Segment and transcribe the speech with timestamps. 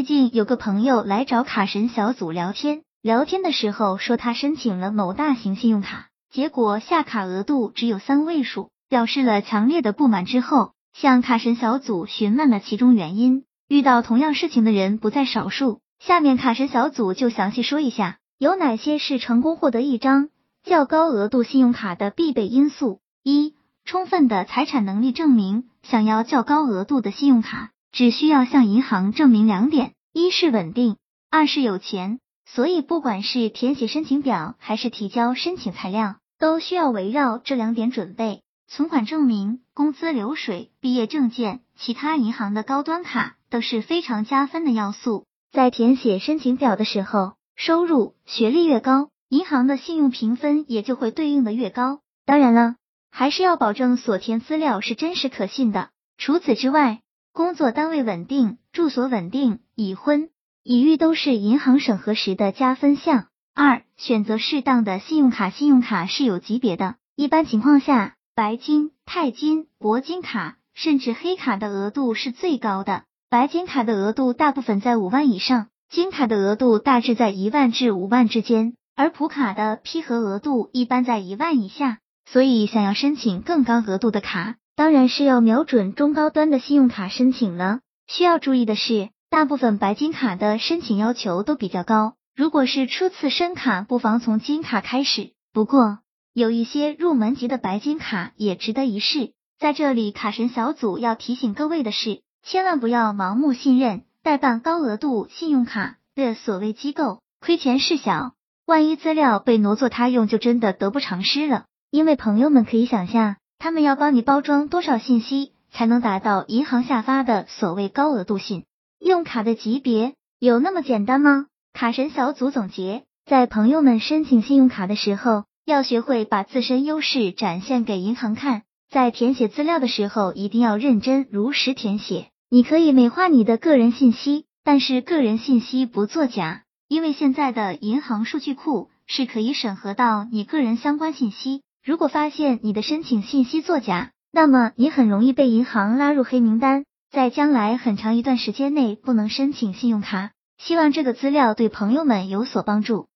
[0.00, 13.44] 最近有个朋友来找卡神小组聊天，聊天的时候说他申请了某大型信用卡，结果下卡额度只有三位数，表示了强烈的不满之后，向卡神小组询问了其中原因。
[13.68, 20.30] 遇到同样事情的人不在少数，下面卡神小组就详细说一下有哪些是成功获得一张
[20.64, 23.00] 较高额度信用卡的必备因素。
[23.22, 23.54] 一、
[23.84, 25.64] 充分的财产能力证明。
[25.82, 27.72] 想要较高额度的信用卡。
[27.92, 30.96] 只需要向银行证明两点：一是稳定，
[31.30, 32.18] 二是有钱。
[32.46, 38.42] 所以，不管是填写申请表还是提交申请材料，都需要围绕这两点准备。
[38.66, 45.26] 存款证明、工资流水、毕业证件、其他银行的高端卡都是非常加分的要素。
[45.52, 52.00] 在填写申请表的时候，收入、学历越高，银行的信用评分也就会对应的越高。
[52.24, 52.76] 当然了，
[53.10, 55.90] 还是要保证所填资料是真实可信的。
[56.16, 57.00] 除此之外，
[57.32, 60.30] 工作单位稳定、住所稳定、已婚、
[60.64, 63.26] 已育都是银行审核时的加分项。
[63.54, 73.04] 二、选择适当的信用卡，信用卡是有级别的，一般情况下，白金、钛金、铂金卡甚至黑卡的额度是最高的。
[73.28, 81.98] 白金卡的额度大部分在五万以上，金卡的额度大致在一万至五万之间，而普卡的批核额度一般在一万以下。
[82.26, 84.56] 所以，想要申请更高额度的卡。
[84.80, 87.80] 当然是要瞄准中高端的信用卡申请了。
[88.06, 92.14] 需要注意的是，大部分白金卡的申请要求都比较高。
[92.34, 95.32] 如果是初次申卡，不妨从金卡开始。
[95.52, 95.98] 不过，
[96.32, 99.32] 有一些入门级的白金卡也值得一试。
[99.58, 108.32] 在这里，卡神小组要提醒各位的是，千万不要盲目信任代办高额度信用卡的所谓机构，亏钱事小，
[108.64, 111.66] 万一资料被挪作他用，就真的得不偿失了。
[111.90, 113.36] 因为朋友们可以想象。
[113.62, 118.64] 他们要帮你包装多少信息，才能达到银行下发的所谓高额度信
[118.98, 120.14] 用卡的级别？
[120.38, 121.44] 有那么简单吗？
[121.74, 128.62] 卡神小组总结，在朋友们申请信用卡的时候，要学会把自身优势展现给银行看。
[128.90, 132.28] 在填写资料的时候，一定要认真如实填写。
[132.48, 141.60] 你可以美化你的个人信息，但是个人信息不作假，因为现在的银行数据库是可以审核到你个人相关信息。
[141.82, 150.32] 如果发现你的申请信息作假，那么你很容易被银行拉入黑名单，在将来很长一段时间内不能申请信用卡。
[150.58, 153.08] 希望这个资料对朋友们有所帮助。